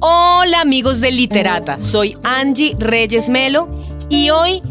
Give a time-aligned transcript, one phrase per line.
[0.00, 3.68] Hola amigos de Literata, soy Angie Reyes Melo
[4.08, 4.62] y hoy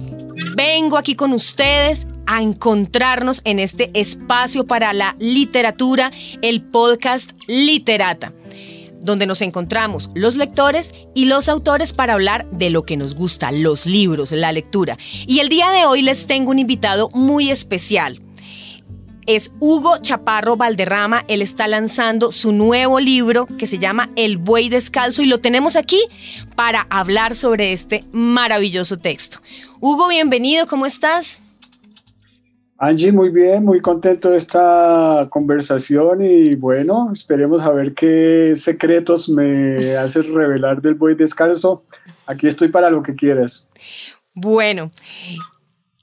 [0.56, 6.10] vengo aquí con ustedes a encontrarnos en este espacio para la literatura,
[6.42, 8.34] el podcast Literata,
[9.00, 13.52] donde nos encontramos los lectores y los autores para hablar de lo que nos gusta,
[13.52, 14.98] los libros, la lectura.
[15.28, 18.24] Y el día de hoy les tengo un invitado muy especial
[19.28, 21.26] es Hugo Chaparro Valderrama.
[21.28, 25.76] Él está lanzando su nuevo libro que se llama El Buey Descalzo y lo tenemos
[25.76, 26.00] aquí
[26.56, 29.40] para hablar sobre este maravilloso texto.
[29.82, 31.42] Hugo, bienvenido, ¿cómo estás?
[32.80, 39.30] Angie, muy bien, muy contento de esta conversación y bueno, esperemos a ver qué secretos
[39.30, 41.84] me haces revelar del buey descalzo.
[42.28, 43.68] Aquí estoy para lo que quieras.
[44.34, 44.92] Bueno,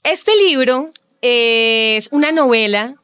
[0.03, 2.97] este libro es una novela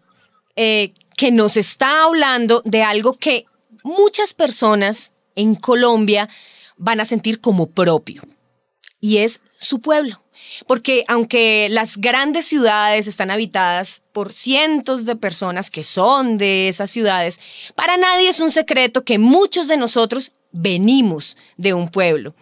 [0.63, 3.45] eh, que nos está hablando de algo que
[3.83, 6.29] muchas personas en Colombia
[6.77, 8.21] van a sentir como propio,
[8.99, 10.21] y es su pueblo.
[10.67, 16.91] Porque aunque las grandes ciudades están habitadas por cientos de personas que son de esas
[16.91, 17.39] ciudades,
[17.73, 22.35] para nadie es un secreto que muchos de nosotros venimos de un pueblo.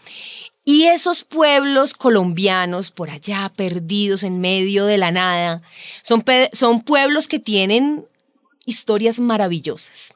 [0.69, 5.63] Y esos pueblos colombianos por allá perdidos en medio de la nada,
[6.03, 8.05] son, son pueblos que tienen
[8.67, 10.13] historias maravillosas.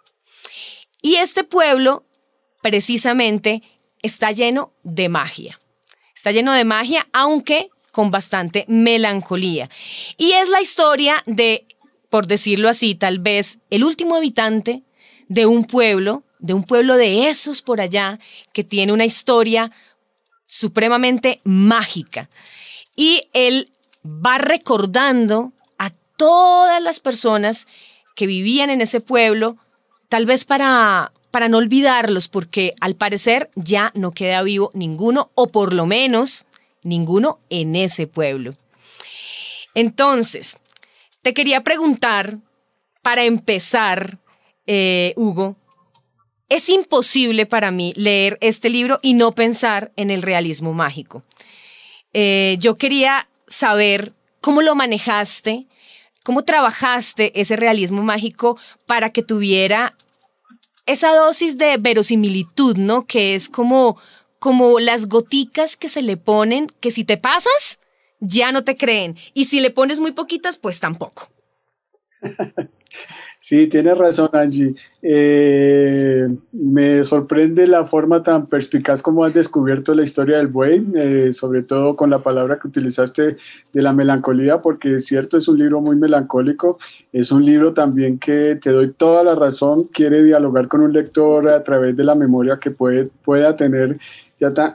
[1.02, 2.06] Y este pueblo,
[2.62, 3.64] precisamente,
[4.04, 5.60] está lleno de magia.
[6.14, 9.72] Está lleno de magia, aunque con bastante melancolía.
[10.17, 11.66] Y es la historia de,
[12.12, 14.84] por decirlo así, tal vez el último habitante
[15.30, 18.20] de un pueblo, de un pueblo de esos por allá,
[18.54, 19.72] que tiene una historia
[20.54, 22.30] supremamente mágica.
[22.96, 23.72] Y él
[24.06, 27.68] va recordando a todas las personas
[28.16, 29.58] que vivían en ese pueblo,
[30.10, 35.48] tal vez para, para no olvidarlos, porque al parecer ya no queda vivo ninguno, o
[35.48, 36.45] por lo menos
[36.83, 38.54] ninguno en ese pueblo.
[39.73, 40.58] Entonces,
[41.23, 42.38] te quería preguntar,
[43.02, 44.20] para empezar,
[44.67, 45.56] eh, Hugo,
[46.53, 51.23] es imposible para mí leer este libro y no pensar en el realismo mágico.
[52.14, 55.65] Eh, yo quería saber cómo lo manejaste,
[56.23, 59.97] cómo trabajaste ese realismo mágico para que tuviera
[60.86, 63.08] esa dosis de verosimilitud, ¿no?
[63.08, 63.99] Que es como,
[64.37, 67.80] como las goticas que se le ponen, que si te pasas,
[68.20, 69.17] ya no te creen.
[69.33, 71.31] Y si le pones muy poquitas, pues tampoco.
[73.45, 74.73] Sí, tienes razón, Angie.
[75.02, 81.33] Eh, me sorprende la forma tan perspicaz como has descubierto la historia del buey, eh,
[81.33, 83.36] sobre todo con la palabra que utilizaste
[83.73, 86.77] de la melancolía, porque es cierto, es un libro muy melancólico.
[87.11, 91.49] Es un libro también que te doy toda la razón, quiere dialogar con un lector
[91.49, 93.98] a través de la memoria que puede, pueda tener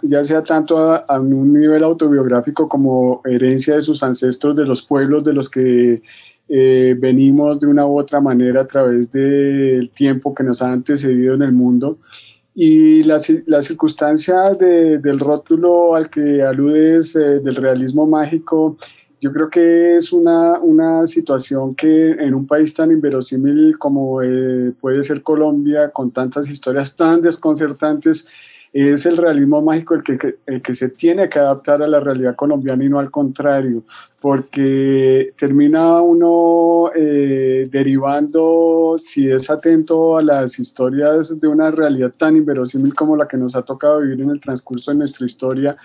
[0.02, 5.24] ya, sea tanto a, un nivel autobiográfico como herencia de sus ancestros, de los pueblos
[5.24, 6.02] de los que
[6.48, 11.34] eh, venimos de una u otra manera a través del tiempo que nos ha antecedido
[11.34, 11.98] en el mundo.
[12.54, 18.76] Y la, la circunstancia del rótulo al que aludes eh, del realismo mágico,
[19.20, 24.72] yo creo que es una, una, situación que en un país tan inverosímil como eh,
[24.81, 28.28] puede ser Colombia, con tantas historias tan desconcertantes,
[28.72, 32.36] es el realismo mágico el que, el que se tiene que adaptar a la realidad
[32.36, 33.84] colombiana y no al contrario,
[34.20, 42.36] porque termina uno eh, derivando, si es atento a las historias de una realidad tan
[42.36, 45.76] inverosímil como la que nos ha tocado vivir en el transcurso de nuestra historia,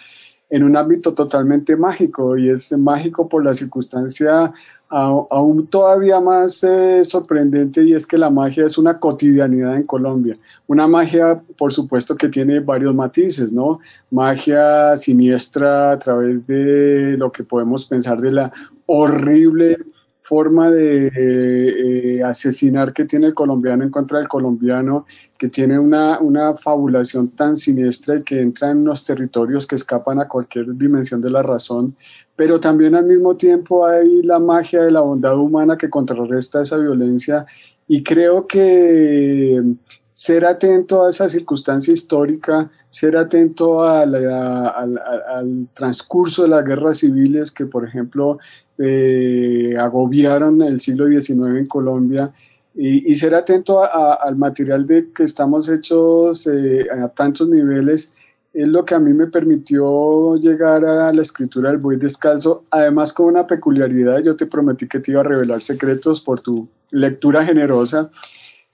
[0.49, 4.53] en un ámbito totalmente mágico, y es mágico por la circunstancia
[4.93, 10.37] aún todavía más eh, sorprendente y es que la magia es una cotidianidad en Colombia.
[10.67, 13.79] Una magia, por supuesto, que tiene varios matices, ¿no?
[14.11, 18.53] Magia siniestra a través de lo que podemos pensar de la
[18.85, 19.77] horrible
[20.23, 25.05] forma de eh, asesinar que tiene el colombiano en contra del colombiano,
[25.37, 30.21] que tiene una, una fabulación tan siniestra y que entra en unos territorios que escapan
[30.21, 31.95] a cualquier dimensión de la razón,
[32.37, 36.77] pero también al mismo tiempo hay la magia de la bondad humana que contrarresta esa
[36.77, 37.45] violencia.
[37.87, 39.61] Y creo que
[40.13, 47.65] ser atento a esa circunstancia histórica, ser atento al, transcurso de las guerras civiles que,
[47.65, 48.37] por ejemplo,
[48.77, 52.33] eh, agobiaron el siglo XIX en Colombia,
[52.75, 58.13] y, ser atento al material de que estamos hechos eh, a tantos niveles,
[58.51, 63.13] es lo que a mí me permitió llegar a la escritura del buey descalzo, además
[63.13, 67.45] con una peculiaridad, yo te prometí que te iba a revelar secretos por tu lectura
[67.45, 68.09] generosa.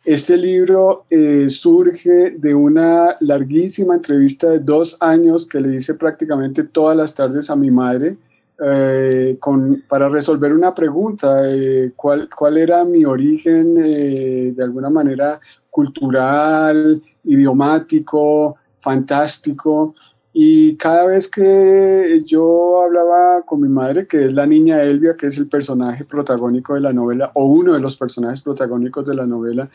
[0.03, 6.63] Este libro eh, surge de una larguísima entrevista de dos años que le hice prácticamente
[6.63, 8.17] todas las tardes a mi madre
[8.65, 15.39] eh, con, para resolver una pregunta, eh, ¿cuál, ¿cuál, era mi origen de alguna manera
[15.69, 19.95] cultural, idiomático, fantástico.
[20.31, 25.27] Y cada vez que yo hablaba con mi madre, que es la niña Elvia, que
[25.27, 29.25] es el personaje protagónico de la novela, o uno de los personajes protagónicos de la
[29.25, 29.69] novela,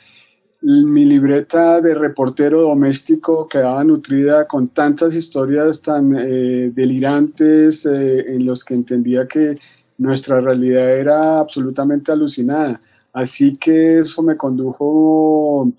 [0.64, 8.46] mi libreta de reportero doméstico quedaba nutrida con tantas historias tan eh, delirantes eh, en
[8.46, 9.58] los que entendía que
[9.98, 12.80] nuestra realidad era absolutamente alucinada.
[13.12, 15.70] Así que eso me condujo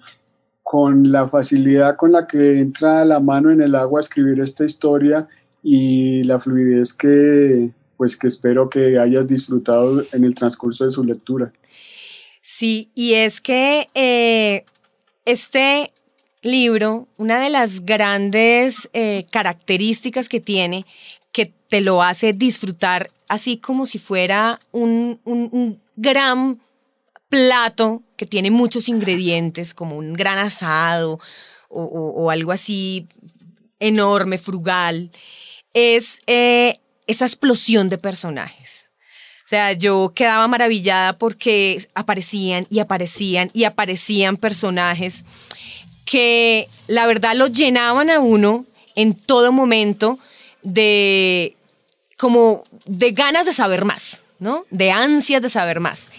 [0.61, 4.65] con la facilidad con la que entra la mano en el agua a escribir esta
[4.65, 5.27] historia
[5.63, 11.03] y la fluidez que, pues, que espero que hayas disfrutado en el transcurso de su
[11.03, 11.51] lectura.
[12.47, 14.63] Sí, y es que eh,
[15.25, 15.91] este
[16.41, 20.85] libro, una de las grandes eh, características que tiene,
[21.31, 25.19] que te lo hace disfrutar así como si fuera un,
[25.95, 26.61] gran
[27.29, 31.19] plato que tiene muchos ingredientes, como un gran asado
[31.69, 33.07] o, algo así
[33.79, 35.11] enorme, frugal,
[35.73, 38.89] es eh, esa explosión de personajes.
[39.45, 45.23] O sea, yo quedaba maravillada porque aparecían y aparecían y aparecían personajes
[46.03, 48.65] que la verdad lo llenaban a uno
[48.95, 50.17] en todo momento
[50.63, 51.55] de
[52.17, 54.65] como de ganas de saber más, ¿no?
[54.71, 56.09] De ansias de saber más.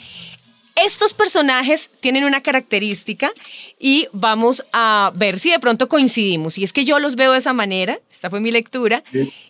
[0.76, 3.32] Estos personajes tienen una característica
[3.81, 6.58] y vamos a ver si de pronto coincidimos.
[6.58, 9.02] Y es que yo los veo de esa manera, esta fue mi lectura,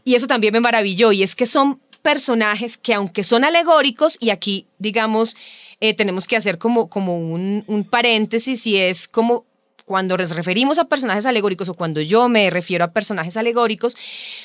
[0.05, 4.31] y eso también me maravilló, y es que son personajes que aunque son alegóricos, y
[4.31, 5.37] aquí digamos,
[5.81, 9.45] eh, tenemos que hacer como, como un, paréntesis, y es como
[9.85, 13.97] cuando nos referimos a personajes alegóricos o cuando yo me refiero a personajes alegóricos,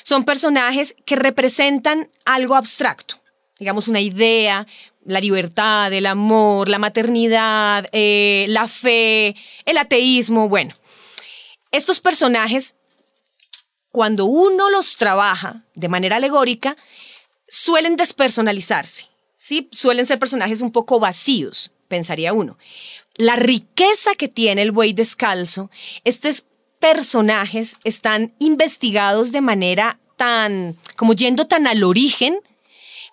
[0.02, 3.22] son personajes que representan algo abstracto
[3.60, 4.66] digamos, una idea,
[5.06, 9.36] la libertad, el amor, la maternidad, eh, la fe,
[9.66, 10.74] el ateísmo, bueno.
[11.72, 12.76] Estos personajes,
[13.92, 16.76] cuando uno los trabaja de manera alegórica,
[17.52, 19.68] suelen despersonalizarse, ¿sí?
[19.74, 22.58] Suelen ser personajes un poco vacíos, pensaría uno.
[23.16, 25.70] La riqueza que tiene el buey descalzo,
[26.06, 26.46] estos
[26.80, 32.40] personajes están investigados de manera tan, como yendo tan al origen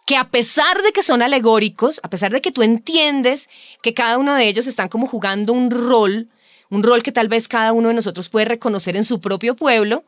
[0.06, 3.50] que a pesar de que son alegóricos, a pesar de que tú entiendes
[3.82, 6.28] que cada uno de ellos están como jugando un rol,
[6.70, 10.04] un rol que tal vez cada uno de nosotros puede reconocer en su propio pueblo,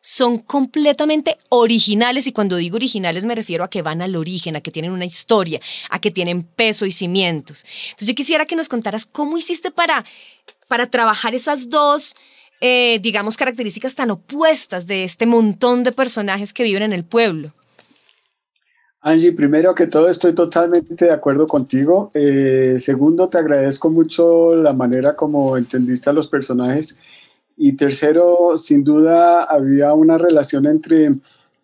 [0.00, 4.60] son completamente originales y cuando digo originales me refiero a que van al origen, a
[4.60, 5.60] que tienen una historia,
[5.90, 7.64] a que tienen peso y cimientos.
[7.90, 10.04] Entonces yo quisiera que nos contaras cómo hiciste para,
[10.68, 12.14] para trabajar esas dos,
[12.60, 17.52] eh, digamos, características tan opuestas de este montón de personajes que viven en el pueblo.
[19.00, 22.10] Angie, primero que todo estoy totalmente de acuerdo contigo.
[22.14, 26.96] Eh, segundo, te agradezco mucho la manera como entendiste a los personajes.
[27.58, 31.12] Y tercero, sin duda había una relación entre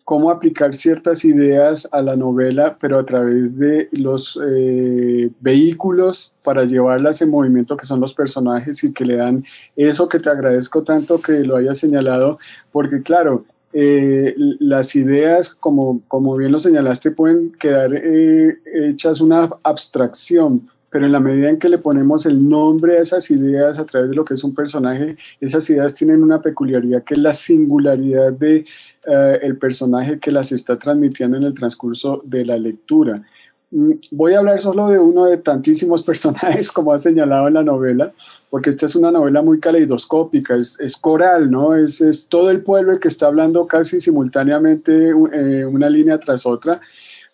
[0.03, 6.65] cómo aplicar ciertas ideas a la novela, pero a través de los eh, vehículos para
[6.65, 9.43] llevarlas en movimiento que son los personajes y que le dan
[9.75, 12.37] eso que te agradezco tanto que lo hayas señalado,
[12.71, 19.49] porque claro, eh, las ideas, como, como bien lo señalaste, pueden quedar eh, hechas una
[19.63, 23.85] abstracción, pero en la medida en que le ponemos el nombre a esas ideas a
[23.85, 27.33] través de lo que es un personaje, esas ideas tienen una peculiaridad que es la
[27.33, 28.65] singularidad de
[29.05, 33.21] eh, el personaje que las está transmitiendo en el transcurso de la lectura.
[33.71, 37.63] Mm, voy a hablar solo de uno de tantísimos personajes, como ha señalado en la
[37.63, 38.13] novela,
[38.49, 41.75] porque esta es una novela muy caleidoscópica, es, coral, ¿no?
[41.75, 46.45] Es, es, todo el pueblo el que está hablando casi simultáneamente eh, una línea tras
[46.45, 46.79] otra,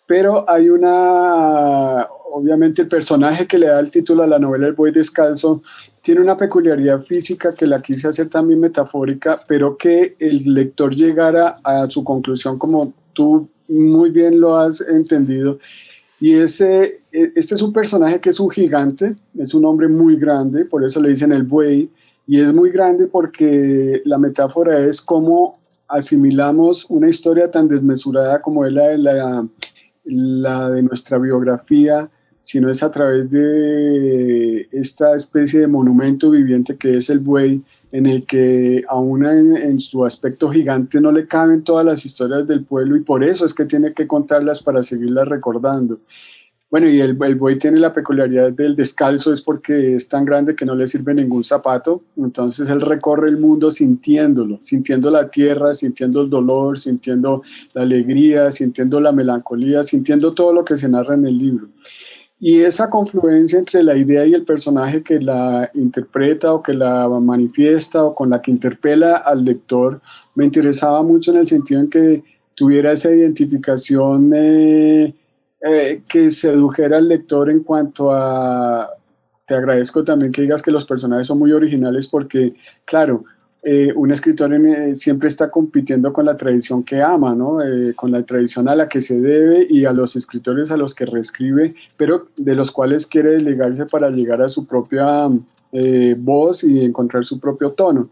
[0.06, 4.74] pero hay una, obviamente el personaje que le da el título a la novela El
[4.74, 5.62] Buey Descalzo
[6.02, 11.58] tiene una peculiaridad física que la quise hacer también metafórica, pero que el lector llegara
[11.62, 15.58] a su conclusión como tú muy bien lo has entendido
[16.22, 20.64] y ese, este es un personaje que es un gigante, es un hombre muy grande,
[20.64, 21.90] por eso le dicen el buey,
[22.28, 28.64] y es muy grande porque la metáfora es cómo asimilamos una historia tan desmesurada como
[28.64, 29.48] es la de, la,
[30.04, 36.96] la de nuestra biografía, sino es a través de esta especie de monumento viviente que
[36.96, 41.62] es el buey, en el que aún en, en, su aspecto gigante no le caben
[41.62, 45.28] todas las historias del pueblo y por eso es que tiene que contarlas para seguirlas
[45.28, 46.00] recordando.
[46.72, 50.56] Bueno, y el, el buey tiene la peculiaridad del descalzo, es porque es tan grande
[50.56, 55.74] que no le sirve ningún zapato, entonces él recorre el mundo sintiéndolo, sintiendo la tierra,
[55.74, 57.42] sintiendo el dolor, sintiendo
[57.74, 61.68] la alegría, sintiendo la melancolía, sintiendo todo lo que se narra en el libro.
[62.40, 67.06] Y esa confluencia entre la idea y el personaje que la interpreta o que la
[67.06, 70.00] manifiesta o con la que interpela al lector
[70.34, 72.24] me interesaba mucho en el sentido en que
[72.54, 75.14] tuviera esa identificación eh,
[75.64, 78.90] eh, que sedujera al lector en cuanto a...
[79.46, 82.54] Te agradezco también que digas que los personajes son muy originales porque,
[82.84, 83.24] claro,
[83.62, 87.58] eh, un escritor eh, siempre está compitiendo con la tradición que ama, ¿no?
[87.94, 91.06] con la tradición a la que se debe y a los escritores a los que
[91.06, 95.28] reescribe, pero de los cuales quiere delegarse para llegar a su propia
[96.18, 98.10] voz y encontrar su propio tono.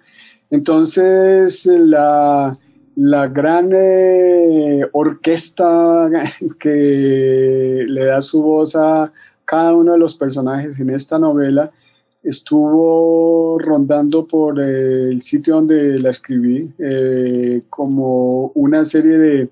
[0.50, 2.56] Entonces, la,
[3.00, 6.10] la gran eh, orquesta
[6.60, 9.10] que le da su voz a
[9.46, 11.70] cada uno de los personajes en esta novela
[12.22, 19.48] estuvo rondando por el sitio donde la escribí eh, como una serie de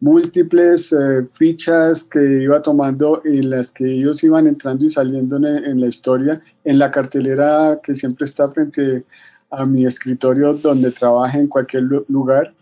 [0.00, 5.80] múltiples eh, fichas que iba tomando en las que ellos iban entrando y saliendo en
[5.80, 9.04] la historia en la cartelera que siempre está frente
[9.50, 12.52] a mi escritorio donde trabaja en cualquier lugar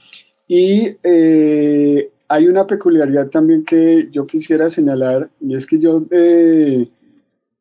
[0.48, 6.88] y eh, hay una peculiaridad también que yo quisiera señalar, y es que yo eh,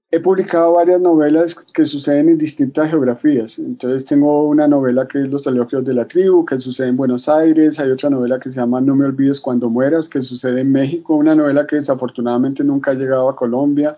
[0.10, 3.60] he publicado varias novelas que suceden en distintas geografías.
[3.60, 7.28] Entonces tengo una novela que es Los elogios de la tribu, que sucede en Buenos
[7.28, 10.72] Aires, hay otra novela que se llama No me olvides cuando mueras, que sucede en
[10.72, 13.98] México, una novela que desafortunadamente nunca ha llegado a Colombia.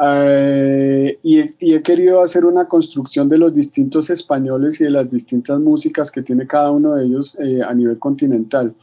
[0.00, 5.58] Eh, y, he querido hacer una construcción de los distintos españoles y de las distintas
[5.58, 8.74] músicas que tiene cada uno de ellos eh, a nivel continental.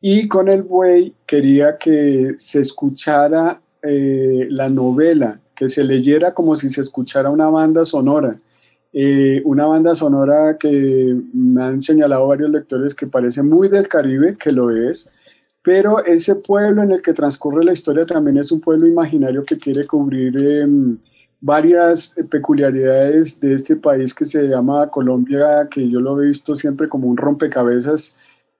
[0.00, 6.56] Y con el buey quería que se escuchara eh, la novela, que se leyera como
[6.56, 8.38] si se escuchara una banda sonora.
[9.44, 14.52] una banda sonora que me han señalado varios lectores que parece muy del Caribe, que
[14.52, 15.10] lo es,
[15.64, 19.56] pero ese pueblo en el que transcurre la historia también es un pueblo imaginario que
[19.56, 20.98] quiere cubrir em,
[21.40, 26.86] varias peculiaridades de este país que se llama Colombia, que yo lo he visto siempre
[26.86, 28.14] como un rompecabezas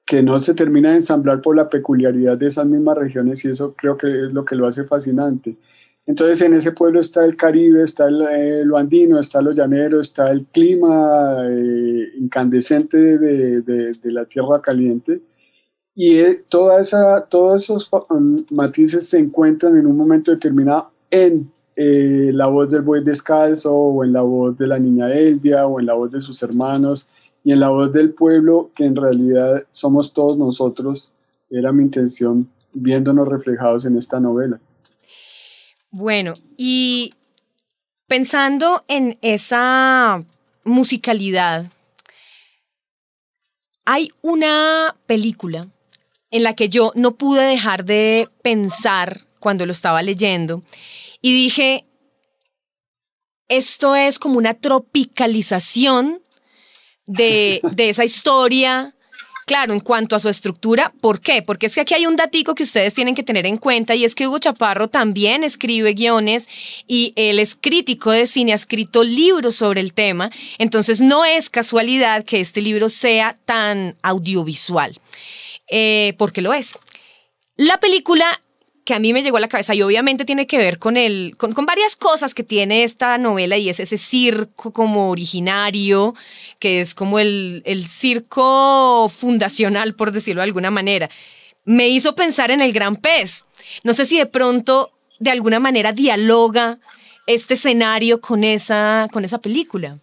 [0.07, 3.75] que no se termina de ensamblar por la peculiaridad de esas mismas regiones y eso
[3.77, 5.59] creo que es lo que lo hace fascinante.
[6.07, 10.01] Entonces en ese pueblo está el Caribe, está el, eh, lo andino, está lo llanero,
[10.01, 15.21] está el clima eh, incandescente de, de la tierra caliente
[15.95, 21.53] y eh, toda esa, todos esos um, matices se encuentran en un momento determinado en
[21.77, 25.79] eh, la voz del buey descalzo o en la voz de la niña Elvia o
[25.79, 27.09] en la voz de sus hermanos
[27.45, 31.13] y en la voz del pueblo que en realidad somos todos nosotros.
[31.51, 34.59] Era mi intención viéndonos reflejados en esta novela.
[35.91, 37.15] Bueno, y
[38.09, 40.25] pensando en esa
[40.65, 41.67] musicalidad,
[43.85, 45.69] hay una película
[46.35, 50.65] en la que yo no pude dejar de pensar cuando lo estaba leyendo
[51.21, 51.85] y dije,
[53.49, 56.21] esto es como una tropicalización
[57.07, 58.95] de, de esa historia
[59.47, 61.43] Claro, en cuanto a su estructura, ¿por qué?
[61.43, 64.05] Porque es que aquí hay un datico que ustedes tienen que tener en cuenta y
[64.05, 66.49] es que Hugo Chaparro también escribe guiones
[66.87, 71.51] y él es crítico de cine, ha escrito libros sobre el tema, entonces no es
[71.51, 74.99] casualidad que este libro sea tan audiovisual.
[75.69, 76.79] Eh, porque lo es.
[77.57, 78.41] La película
[78.85, 81.37] que a mí me llegó a la cabeza y obviamente tiene que ver con, el,
[81.39, 86.15] con, varias cosas que tiene esta novela y es ese circo como originario,
[86.59, 91.09] que es como el, el circo fundacional, por decirlo de alguna manera.
[91.65, 93.47] Me hizo pensar en el gran pez.
[93.85, 96.79] No sé si de pronto, de alguna manera, dialoga
[97.27, 99.99] este escenario con esa, con esa película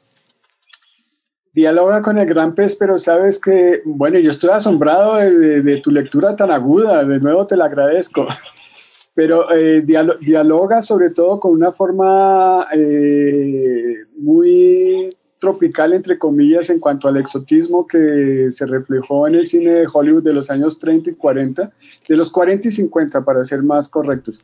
[1.54, 6.36] dialoga con el gran pez, pero sabes que, bueno, yo estoy asombrado de, tu lectura
[6.36, 8.26] tan aguda, de nuevo te la agradezco,
[9.14, 17.08] pero eh, dialoga sobre todo con una forma eh, muy tropical, entre comillas, en cuanto
[17.08, 21.16] al exotismo que se reflejó en el cine de Hollywood de los años 30 y
[21.16, 21.72] 40,
[22.08, 24.40] de los 40 y 50 para ser más correctos.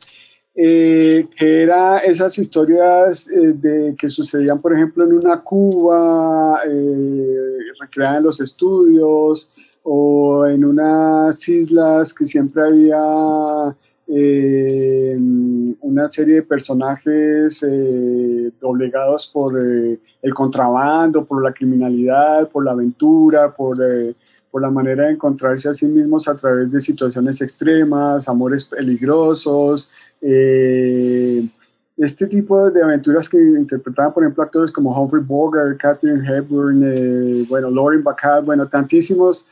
[0.60, 7.58] Eh, que era esas historias eh, de, que sucedían, por ejemplo, en una Cuba, eh,
[7.78, 9.52] recreada en los estudios,
[9.84, 13.76] o en unas islas que siempre había
[14.08, 15.16] eh,
[15.80, 23.54] una serie de personajes eh, doblegados por el contrabando, por la criminalidad, por la aventura,
[23.54, 23.78] por,
[24.50, 29.88] por la manera de encontrarse a sí mismos a través de situaciones extremas, amores peligrosos
[31.98, 37.44] este tipo de aventuras que interpretaban, por ejemplo, actores como Humphrey Bogart, Catherine Hepburn, eh,
[37.48, 39.46] bueno, Lauren Bacall, bueno, tantísimos.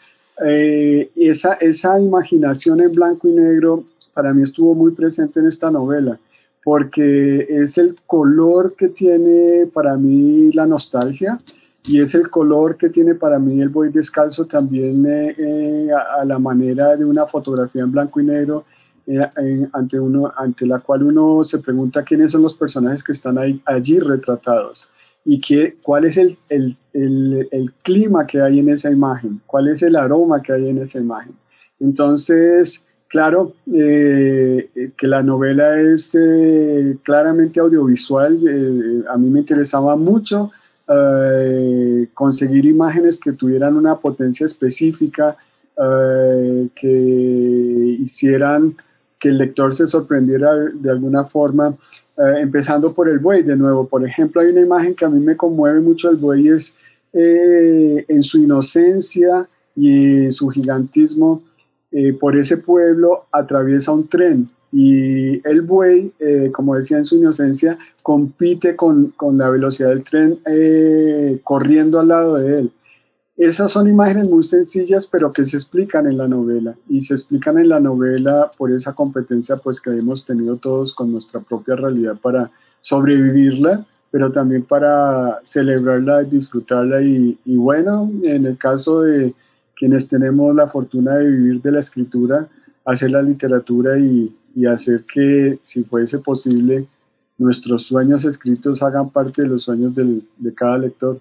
[0.45, 5.71] Eh, esa, esa imaginación en blanco y negro para mí estuvo muy presente en esta
[5.71, 6.19] novela,
[6.63, 11.41] porque es el color que tiene para mí la nostalgia
[11.85, 16.25] y es el color que tiene para mí el boy descalzo también eh, a, a
[16.25, 18.65] la manera de una fotografía en blanco y negro
[19.09, 23.39] eh, ante, uno, ante la cual uno se pregunta quiénes son los personajes que están
[23.65, 24.91] allí retratados
[25.25, 29.83] y qué, cuál es el, el, el, clima que hay en esa imagen, cuál es
[29.83, 31.35] el aroma que hay en esa imagen.
[31.79, 40.51] Entonces, claro, eh, que la novela es eh, claramente audiovisual, a mí me interesaba mucho
[42.15, 45.37] conseguir imágenes que tuvieran una potencia específica,
[45.77, 48.77] que hicieran
[49.19, 51.77] que el lector se sorprendiera de alguna forma,
[52.17, 53.87] eh, empezando por el buey de nuevo.
[53.87, 56.77] Por ejemplo, hay una imagen que a mí me conmueve mucho el buey, es
[57.13, 61.43] eh, en su inocencia y su gigantismo,
[61.93, 66.13] eh, por ese pueblo atraviesa un tren y el buey,
[66.53, 70.39] como decía en su inocencia, compite con, con la velocidad del tren
[71.45, 72.71] corriendo al lado de él.
[73.37, 77.59] Esas son imágenes muy sencillas, pero que se explican en la novela y se explican
[77.59, 82.17] en la novela por esa competencia pues que hemos tenido todos con nuestra propia realidad
[82.17, 82.51] para
[82.81, 89.35] sobrevivirla, pero también para celebrarla y disfrutarla y, bueno, en el caso de
[89.75, 92.49] quienes tenemos la fortuna de vivir de la escritura,
[92.87, 94.35] hacer la literatura y,
[94.67, 96.87] hacer que si fuese posible
[97.37, 101.21] nuestros sueños escritos hagan parte de los sueños de cada lector.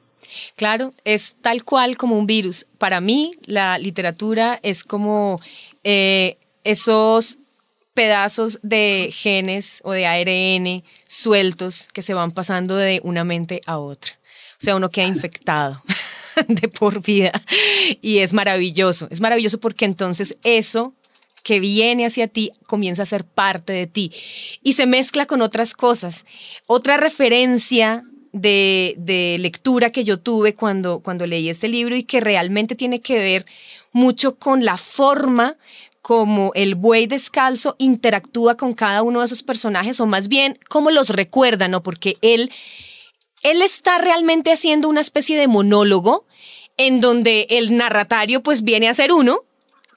[0.55, 2.67] Claro, es tal cual como un virus.
[2.77, 5.39] Para mí, la literatura es como
[5.83, 7.39] eh, esos
[7.93, 13.79] pedazos de genes o de ARN sueltos que se van pasando de una mente a
[13.79, 14.11] otra.
[14.59, 15.81] O sea, uno queda infectado
[16.47, 17.31] de por vida
[18.01, 19.07] y es maravilloso.
[19.09, 20.93] Es maravilloso porque entonces eso
[21.41, 24.11] que viene hacia ti comienza a ser parte de ti
[24.63, 26.25] y se mezcla con otras cosas.
[26.65, 28.03] Otra referencia
[28.35, 33.17] de, lectura que yo tuve cuando, cuando leí este libro y que realmente tiene que
[33.17, 33.45] ver
[33.91, 35.55] mucho con la forma
[36.01, 40.91] como el buey descalzo interactúa con cada uno de esos personajes o más bien cómo
[40.91, 41.81] los recuerda, ¿no?
[41.81, 42.51] Porque él,
[43.41, 46.25] él está realmente haciendo una especie de monólogo
[46.77, 49.39] en donde el narratario pues viene a ser uno,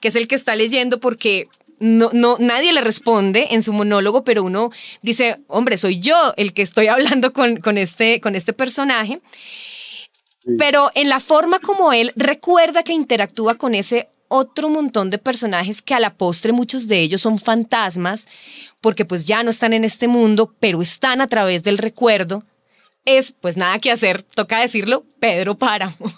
[0.01, 1.49] que es el que está leyendo porque
[1.81, 4.71] no, no, nadie le responde en su monólogo, pero uno
[5.03, 9.21] dice, hombre, soy yo el que estoy hablando con, este, con este personaje.
[10.59, 15.83] Pero en la forma como él recuerda que interactúa con ese otro montón de personajes
[15.83, 18.29] que a la postre muchos de ellos son fantasmas,
[18.81, 22.45] porque pues ya no están en este mundo, pero están a través del recuerdo,
[23.05, 26.13] es pues nada que hacer, toca decirlo, Pedro Páramo.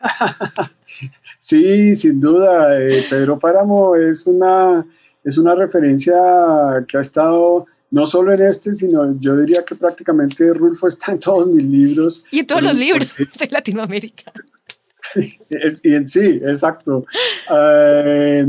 [1.46, 2.76] Sí, sin duda.
[2.76, 4.84] Eh, Pedro Páramo es una,
[5.22, 6.12] es una referencia
[6.88, 11.20] que ha estado no solo en este, sino yo diría que prácticamente Rulfo está en
[11.20, 12.24] todos mis libros.
[12.32, 14.32] Y en todos los libros de Latinoamérica.
[15.14, 17.06] sí, exacto.
[17.56, 18.44] Eh,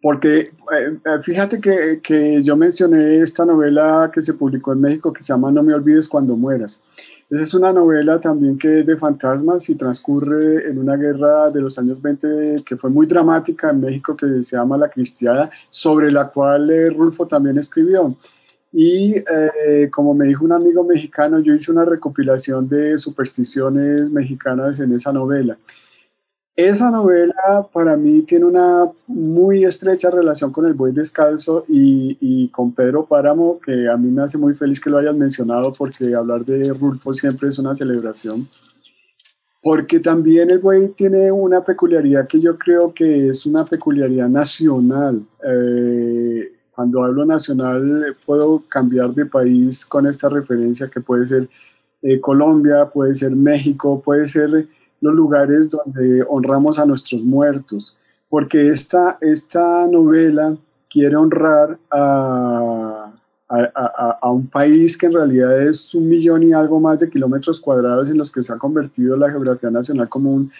[0.00, 5.22] porque eh, fíjate que, que, yo mencioné esta novela que se publicó en México que
[5.22, 6.82] se llama No me olvides cuando mueras.
[7.42, 11.76] Es una novela también que es de fantasmas y transcurre en una guerra de los
[11.80, 16.28] años 20 que fue muy dramática en México que se llama La Cristiada, sobre la
[16.28, 18.14] cual eh, Rulfo también escribió.
[18.72, 24.78] Y eh, como me dijo un amigo mexicano, yo hice una recopilación de supersticiones mexicanas
[24.78, 25.58] en esa novela.
[26.56, 32.72] Esa novela para mí tiene una muy estrecha relación con el buey descalzo y, con
[32.72, 36.44] Pedro Páramo, que a mí me hace muy feliz que lo hayas mencionado porque hablar
[36.44, 38.48] de Rulfo siempre es una celebración.
[39.60, 45.22] Porque también el buey tiene una peculiaridad que yo creo que es una peculiaridad nacional.
[45.44, 51.48] Eh, cuando hablo nacional puedo cambiar de país con esta referencia que puede ser
[52.02, 54.68] eh, Colombia, puede ser México, puede ser
[55.04, 57.96] los lugares donde honramos a nuestros muertos,
[58.28, 60.56] porque esta, esta novela
[60.90, 63.12] quiere honrar a,
[63.48, 68.08] a, un país que en realidad es un millón y algo más de kilómetros cuadrados
[68.08, 70.50] en los que se ha convertido la geografía nacional como un,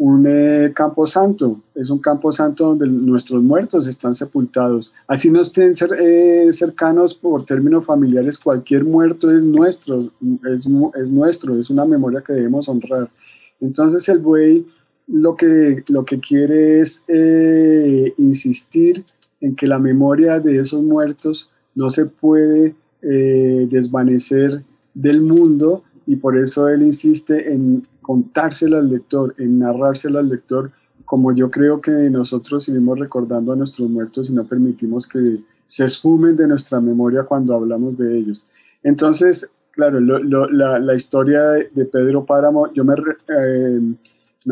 [0.00, 4.94] un eh, campo santo, es un campo santo donde nuestros muertos están sepultados.
[5.06, 11.58] Así no estén eh, cercanos por términos familiares, cualquier muerto es nuestro, es, es, nuestro,
[11.58, 13.10] es una memoria que debemos honrar.
[13.60, 14.66] Entonces el buey
[15.06, 19.04] lo que, lo que quiere es eh, insistir
[19.40, 26.36] en que la memoria de esos muertos no se puede desvanecer del mundo y por
[26.36, 30.72] eso él insiste en contárselo al lector, en narrárselo al lector,
[31.04, 35.84] como yo creo que nosotros seguimos recordando a nuestros muertos y no permitimos que se
[35.84, 38.46] esfumen de nuestra memoria cuando hablamos de ellos.
[38.82, 43.80] Entonces, claro, la, historia de, Pedro Páramo, yo me, eh,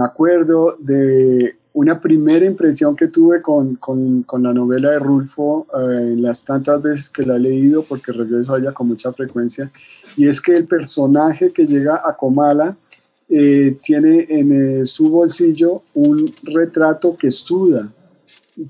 [0.01, 6.45] acuerdo de una primera impresión que tuve con, con, la novela de Rulfo eh, las
[6.45, 9.71] tantas veces que la he leído, porque regreso a ella con mucha frecuencia,
[10.17, 12.77] y es que el personaje que llega a Comala,
[13.31, 17.93] eh, tiene en eh, su bolsillo un retrato que suda.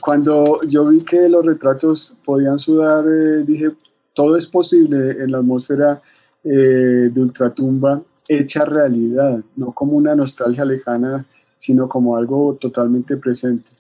[0.01, 3.71] Cuando yo vi que los retratos podían sudar, eh, dije,
[4.15, 6.03] todo es posible en la atmósfera
[6.49, 11.25] de Ultratumba hecha realidad, no como una nostalgia lejana,
[11.57, 13.71] sino como algo totalmente presente.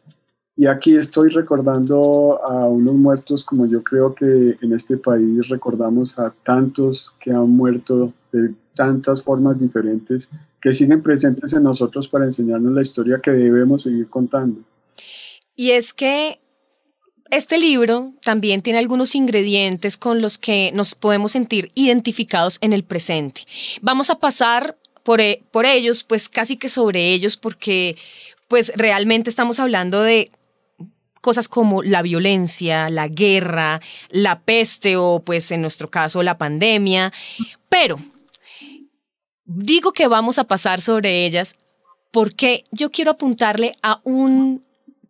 [0.57, 6.19] Y aquí estoy recordando a unos muertos como yo creo que en este país recordamos
[6.19, 10.29] a tantos que han muerto de tantas formas diferentes
[10.61, 14.61] que siguen presentes en nosotros para enseñarnos la historia que debemos seguir contando.
[15.55, 16.41] Y es que
[17.31, 22.85] este libro también tiene algunos ingredientes con los que nos podemos sentir identificados en el
[22.85, 23.43] presente.
[23.81, 27.97] Vamos a pasar por, e, por ellos, pues casi que sobre ellos, porque
[28.49, 30.31] pues realmente estamos hablando de
[31.21, 37.13] cosas como la violencia, la guerra, la peste o pues en nuestro caso la pandemia,
[37.69, 37.99] pero
[39.51, 41.57] Digo que vamos a pasar sobre ellas
[42.13, 44.63] porque yo quiero apuntarle a un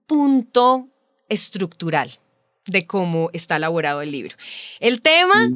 [0.06, 0.86] punto
[1.28, 2.18] estructural
[2.66, 4.36] de cómo está elaborado el libro.
[4.80, 5.50] El tema,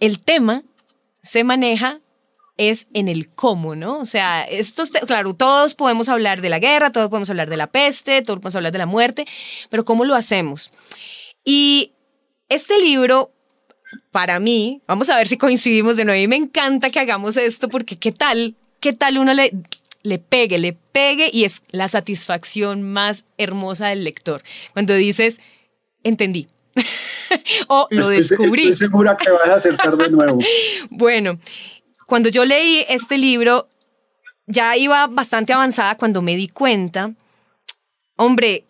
[0.00, 0.62] el tema
[1.22, 2.00] se maneja
[2.56, 3.98] es en el cómo, ¿no?
[3.98, 7.68] O sea, esto, claro, todos podemos hablar de la guerra, todos podemos hablar de la
[7.68, 9.26] peste, todos podemos hablar de la muerte,
[9.70, 10.72] pero ¿cómo lo hacemos?
[11.44, 11.92] Y
[12.48, 13.30] este libro
[14.10, 17.68] para mí, vamos a ver si coincidimos de nuevo, y me encanta que hagamos esto
[17.68, 19.52] porque qué tal, qué tal uno le,
[20.02, 24.42] le pegue, le pegue y es la satisfacción más hermosa del lector.
[24.72, 25.40] Cuando dices,
[26.02, 26.48] entendí.
[27.68, 28.68] o lo descubrí.
[28.68, 30.38] Estoy segura que vas a acertar de nuevo.
[30.90, 31.38] bueno,
[32.06, 33.68] cuando yo leí este libro,
[34.46, 37.12] ya iba bastante avanzada cuando me di cuenta,
[38.16, 38.64] hombre,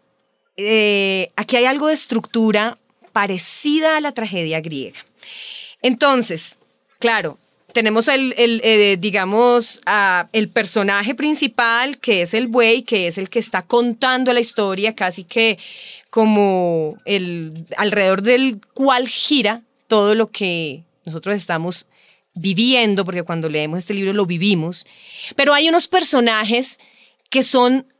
[0.57, 2.79] eh, aquí hay algo de estructura
[3.13, 4.99] parecida a la tragedia griega.
[5.83, 6.59] Entonces,
[6.99, 7.39] claro,
[7.73, 9.81] tenemos el, eh, digamos,
[10.33, 14.95] el personaje principal, que es el buey, que es el que está contando la historia,
[14.95, 15.59] casi que
[16.11, 21.87] como el alrededor del cual gira todo lo que nosotros estamos
[22.35, 24.87] viviendo, porque cuando leemos este libro lo vivimos.
[25.37, 26.79] Pero hay unos personajes
[27.31, 27.93] que son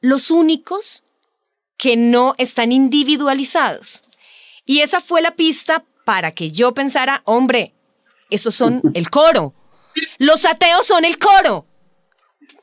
[0.00, 1.02] los únicos
[1.76, 4.02] que no están individualizados.
[4.64, 7.75] Y esa fue la pista para que yo pensara, hombre,
[8.30, 9.54] esos son el coro.
[10.18, 11.66] Los ateos son el coro.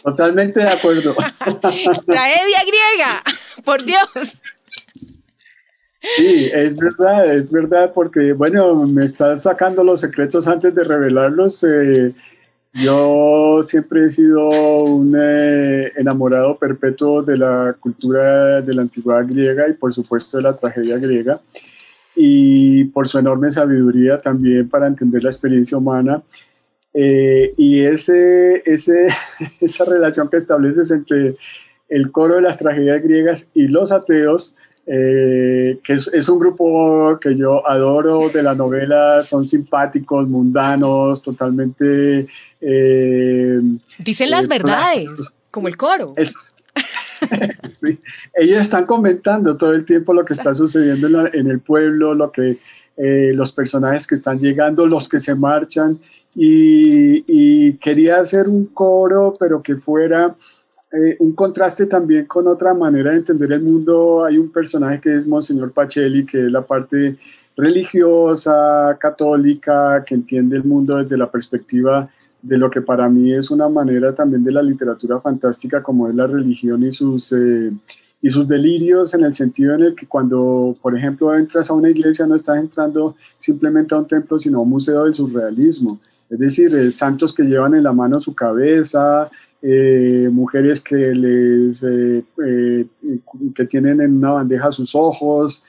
[0.04, 1.16] Totalmente de acuerdo.
[2.06, 3.24] Tragedia griega,
[3.64, 4.38] por Dios.
[6.18, 11.64] Sí, es verdad, es verdad, porque bueno, me estás sacando los secretos antes de revelarlos.
[11.64, 12.14] Eh,
[12.74, 19.70] yo siempre he sido un eh, enamorado perpetuo de la cultura de la antigüedad griega
[19.70, 21.40] y por supuesto de la tragedia griega
[22.16, 26.22] y por su enorme sabiduría también para entender la experiencia humana.
[26.94, 29.08] Eh, y ese, ese,
[29.60, 31.36] esa relación que estableces entre
[31.90, 37.36] el coro de las tragedias griegas y los ateos, eh, que es, un grupo que
[37.36, 42.28] yo adoro de la novela, son simpáticos, mundanos, totalmente...
[42.60, 43.60] Eh,
[44.00, 46.16] Dicen las verdades, como el coro.
[47.64, 48.00] sí.
[48.34, 52.60] Ellos están comentando todo el tiempo lo que está sucediendo en, el pueblo, lo que
[52.98, 56.00] eh, los personajes que están llegando, los que se marchan,
[56.36, 60.36] y, quería hacer un coro, pero que fuera
[60.92, 64.26] eh, un contraste también con otra manera de entender el mundo.
[64.26, 67.18] Hay un personaje que es Monseñor Pacelli, que es la parte
[67.56, 72.10] religiosa, católica, que entiende el mundo desde la perspectiva
[72.44, 76.16] de lo que para mí es una manera también de la literatura fantástica como es
[76.16, 77.72] la religión y sus, eh,
[78.22, 81.90] y sus delirios en el sentido en el que cuando, por ejemplo, entras a una
[81.90, 86.00] iglesia no estás entrando simplemente a un templo, sino a un museo del surrealismo.
[86.30, 91.80] Es decir, eh, santos que llevan en la mano su cabeza, eh, mujeres que, les,
[91.80, 95.64] que tienen en una bandeja sus ojos.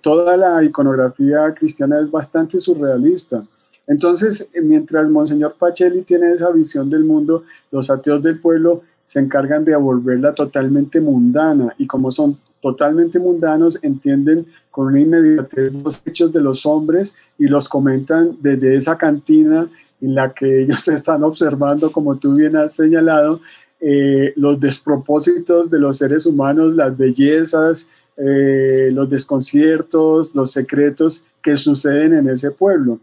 [0.00, 3.44] toda la iconografía cristiana es bastante surrealista.
[3.86, 9.64] Entonces, mientras Monseñor Pacelli tiene esa visión del mundo, los ateos del pueblo se encargan
[9.64, 16.32] de volverla totalmente mundana y como son totalmente mundanos, entienden con una inmediatez los hechos
[16.32, 19.68] de los hombres y los comentan desde esa cantina
[20.00, 23.40] en la que ellos están observando, como tú bien has señalado,
[23.80, 31.58] eh, los despropósitos de los seres humanos, las bellezas, eh, los desconciertos, los secretos que
[31.58, 32.98] suceden en ese pueblo.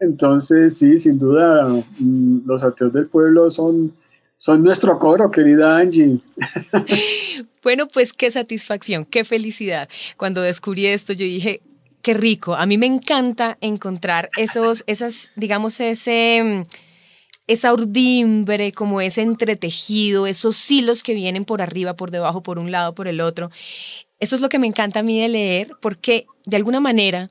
[0.00, 3.92] Entonces, sí, sin duda, mm, los ateos del pueblo son,
[4.36, 6.20] son nuestro coro, querida Angie.
[7.62, 9.90] Bueno, pues qué satisfacción, qué felicidad.
[10.16, 11.60] Cuando descubrí esto, yo dije,
[12.00, 12.54] qué rico.
[12.54, 16.62] A mí me encanta encontrar esos, esas, digamos, ese mm,
[17.50, 22.70] esa urdimbre, como ese entretejido, esos hilos que vienen por arriba, por debajo, por un
[22.70, 23.50] lado, por el otro.
[24.20, 27.30] Eso es lo que me encanta a mí de leer, porque de alguna manera,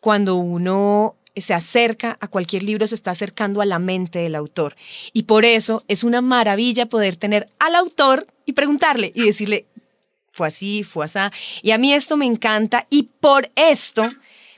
[0.00, 4.76] cuando uno se acerca a cualquier libro, se está acercando a la mente del autor.
[5.12, 9.66] Y por eso es una maravilla poder tener al autor y preguntarle y decirle,
[10.32, 11.18] fue así, fue así.
[11.62, 14.08] Y a mí esto me encanta y por esto,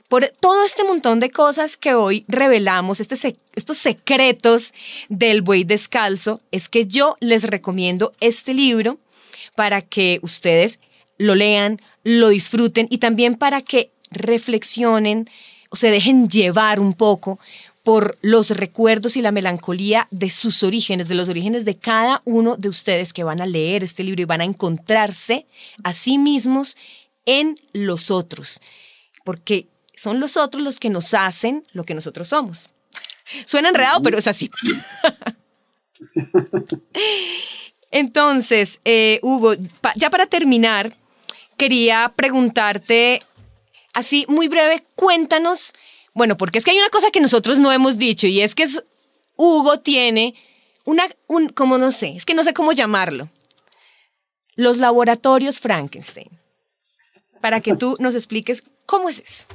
[0.07, 4.73] por todo este montón de cosas que hoy revelamos, este estos secretos
[5.09, 8.97] del buey descalzo, es que yo les recomiendo este libro
[9.55, 10.79] para que ustedes
[11.17, 15.29] lo lean, lo disfruten y también para que reflexionen
[15.73, 17.39] se dejen llevar un poco
[17.83, 22.55] por los recuerdos y la melancolía de sus orígenes, de los orígenes de cada uno
[22.55, 25.45] de ustedes que van a leer este libro y van a encontrarse
[25.83, 26.77] a sí mismos
[27.25, 28.61] en los otros,
[29.25, 32.69] porque son los otros los que nos hacen lo que nosotros somos.
[33.45, 34.49] Suena enredado, pero es así.
[37.91, 39.53] Entonces, eh, Hugo,
[39.95, 40.95] ya para terminar,
[41.57, 43.21] quería preguntarte
[43.93, 45.73] así muy breve, cuéntanos,
[46.13, 48.65] bueno, porque es que hay una cosa que nosotros no hemos dicho y es que
[49.35, 50.35] Hugo tiene
[50.85, 53.29] una, un, como no sé, es que no sé cómo llamarlo,
[54.55, 56.29] los laboratorios Frankenstein,
[57.41, 59.45] para que tú nos expliques cómo es eso.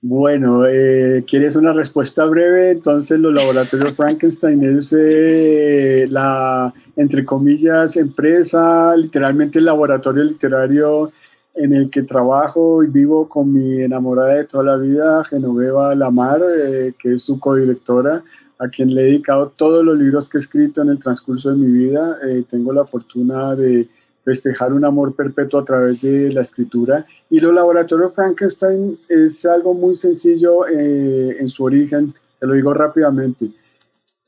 [0.00, 2.70] Bueno, eh, ¿quieres una respuesta breve?
[2.70, 11.10] Entonces, los laboratorios Frankenstein es eh, la, entre comillas, empresa, literalmente el laboratorio literario
[11.58, 16.40] en el que trabajo y vivo con mi enamorada de toda la vida, Genoveva Lamar,
[16.56, 18.22] eh, que es su codirectora,
[18.58, 21.56] a quien le he dedicado todos los libros que he escrito en el transcurso de
[21.56, 22.18] mi vida.
[22.26, 23.88] Eh, tengo la fortuna de
[24.24, 27.06] festejar un amor perpetuo a través de la escritura.
[27.30, 32.74] Y los laboratorios Frankenstein es algo muy sencillo eh, en su origen, te lo digo
[32.74, 33.50] rápidamente.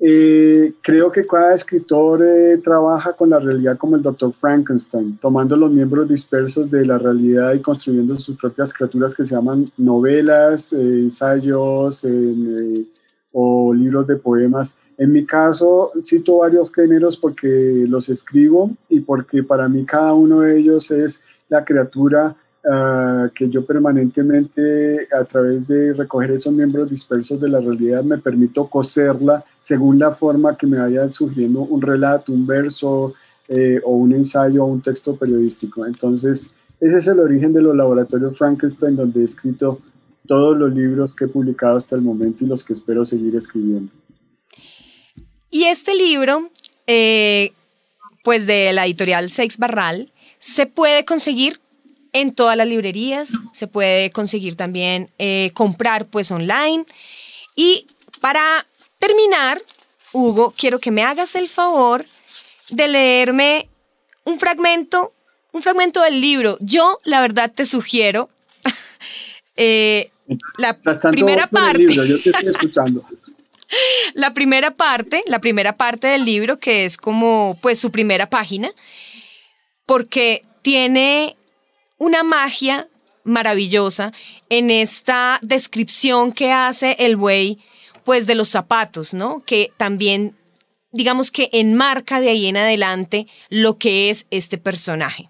[0.02, 4.32] Eh, creo que cada escritor eh, trabaja con la realidad como el Dr.
[4.32, 9.34] Frankenstein, tomando los miembros dispersos de la realidad y construyendo sus propias criaturas que se
[9.34, 12.06] llaman novelas, eh, ensayos
[13.32, 14.74] o libros de poemas.
[14.96, 20.40] En mi caso, cito varios géneros porque los escribo y porque para mí cada uno
[20.40, 26.90] de ellos es la criatura Ah, que yo permanentemente a través de recoger esos miembros
[26.90, 31.80] dispersos de la realidad me permito coserla según la forma que me vaya surgiendo un
[31.80, 33.14] relato, un verso
[33.48, 35.86] eh, o un ensayo o un texto periodístico.
[35.86, 39.80] Entonces, ese es el origen de los laboratorios Frankenstein donde he escrito
[40.26, 43.90] todos los libros que he publicado hasta el momento y los que espero seguir escribiendo.
[45.50, 46.50] Y este libro,
[46.86, 47.52] eh,
[48.22, 51.58] pues de la editorial Seix Barral, se puede conseguir
[52.12, 56.84] en todas las librerías, se puede conseguir también eh, comprar pues online.
[57.54, 57.86] Y
[58.20, 58.66] para
[58.98, 59.62] terminar,
[60.12, 62.04] Hugo, quiero que me hagas el favor
[62.70, 63.68] de leerme
[64.24, 65.12] un fragmento,
[65.52, 66.56] un fragmento del libro.
[66.60, 68.28] Yo, la verdad, te sugiero
[69.56, 70.10] eh,
[70.58, 71.94] la primera parte.
[71.94, 73.04] yo te estoy escuchando.
[74.14, 78.72] la primera parte, la primera parte del libro, que es como pues su primera página,
[79.86, 81.36] porque tiene
[82.00, 82.88] una magia
[83.22, 84.12] maravillosa
[84.48, 87.58] en esta descripción que hace el buey,
[88.04, 89.42] pues de los zapatos, ¿no?
[89.44, 90.34] Que también,
[90.90, 95.28] digamos que enmarca de ahí en adelante lo que es este personaje.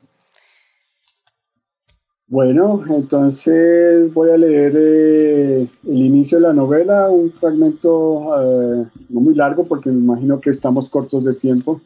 [2.28, 9.20] Bueno, entonces voy a leer eh, el inicio de la novela, un fragmento eh, no
[9.20, 11.80] muy largo porque me imagino que estamos cortos de tiempo,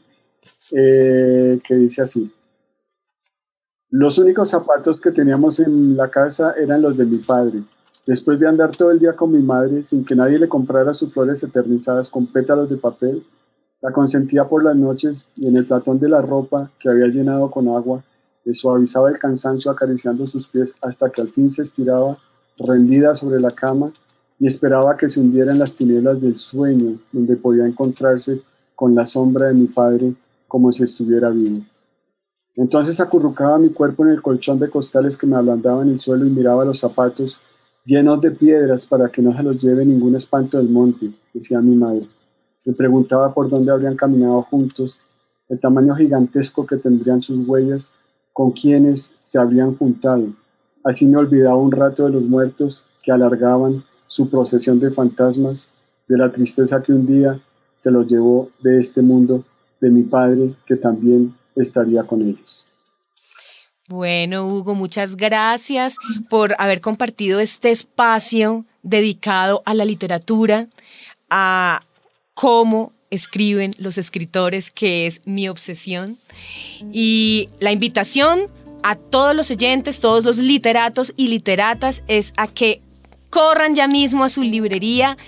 [0.71, 2.31] eh, que dice así.
[3.91, 7.63] Los únicos zapatos que teníamos en la casa eran los de mi padre.
[8.07, 11.13] Después de andar todo el día con mi madre sin que nadie le comprara sus
[11.13, 13.25] flores eternizadas con pétalos de papel,
[13.81, 17.51] La consentía por las noches y en el platón de la ropa que había llenado
[17.51, 18.03] con agua,
[18.43, 22.17] le suavizaba el cansancio acariciando sus pies hasta que al fin se estiraba
[22.59, 23.93] rendida sobre la cama
[24.41, 28.41] y esperaba que se hundiera en las tinieblas del sueño, donde podía encontrarse
[28.75, 30.15] con la sombra de mi padre
[30.49, 31.61] como si estuviera vivo.
[32.57, 36.25] Entonces acurrucaba mi cuerpo en el colchón de costales que me ablandaba en el suelo
[36.25, 37.41] y miraba los zapatos
[37.85, 41.75] llenos de piedras para que no se los lleve ningún espanto del monte, decía mi
[41.75, 42.09] madre.
[42.65, 44.99] Me preguntaba por dónde habrían caminado juntos,
[45.49, 47.93] el tamaño gigantesco que tendrían sus huellas,
[48.33, 50.29] con quienes se habrían juntado.
[50.83, 55.69] Así me olvidaba un rato de los muertos que alargaban su procesión de fantasmas,
[56.09, 57.39] de la tristeza que un día
[57.77, 59.45] se los llevó de este mundo,
[59.81, 62.67] de mi padre que también estaría con ellos.
[63.89, 65.97] Bueno, Hugo, muchas gracias
[66.31, 70.69] por haber compartido este espacio dedicado a la literatura,
[71.29, 71.83] a
[72.33, 76.19] cómo escriben los escritores, que es mi obsesión.
[76.93, 78.49] Y la invitación
[78.83, 82.81] a todos los oyentes, todos los literatos y literatas, es a que
[83.29, 85.19] corran ya mismo a su librería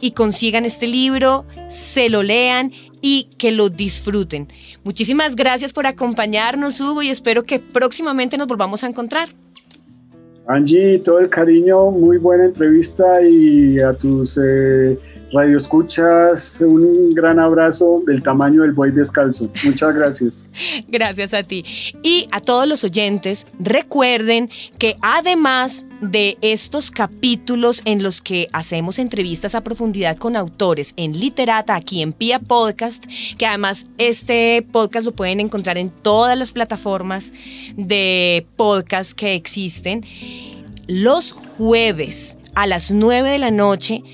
[0.00, 4.48] y consigan este libro, se lo lean y que lo disfruten.
[4.84, 9.28] Muchísimas gracias por acompañarnos, Hugo, y espero que próximamente nos volvamos a encontrar.
[10.48, 14.38] Angie, todo el cariño, muy buena entrevista y a tus...
[14.42, 14.98] Eh,
[15.32, 19.50] Radio Escuchas, un gran abrazo del tamaño del buey descalzo.
[19.64, 20.46] Muchas gracias.
[20.88, 21.64] gracias a ti.
[22.02, 29.00] Y a todos los oyentes, recuerden que además de estos capítulos en los que hacemos
[29.00, 33.04] entrevistas a profundidad con autores en Literata aquí en Pia Podcast,
[33.36, 37.34] que además este podcast lo pueden encontrar en todas las plataformas
[37.76, 40.04] de podcast que existen,
[40.86, 44.04] los jueves a las 9 de la noche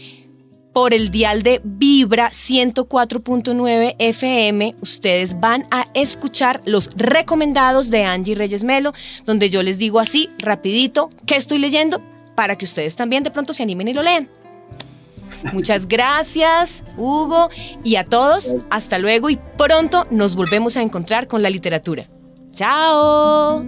[0.73, 8.35] por el dial de Vibra 104.9 FM, ustedes van a escuchar los recomendados de Angie
[8.35, 8.93] Reyes Melo,
[9.25, 12.01] donde yo les digo así, rapidito, qué estoy leyendo,
[12.35, 14.29] para que ustedes también de pronto se animen y lo lean.
[15.53, 17.51] Muchas gracias, Hugo,
[17.83, 22.09] y a todos, hasta luego y pronto nos volvemos a encontrar con la literatura.
[22.53, 23.65] ¡Chao!